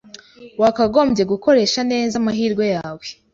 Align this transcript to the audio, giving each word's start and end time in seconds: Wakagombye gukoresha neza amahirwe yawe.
Wakagombye 0.61 1.23
gukoresha 1.31 1.79
neza 1.91 2.13
amahirwe 2.21 2.65
yawe. 2.75 3.05